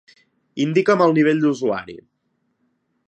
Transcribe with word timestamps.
Indica'm 0.63 1.03
el 1.07 1.13
nivell 1.19 1.43
d'usuari. 1.45 1.99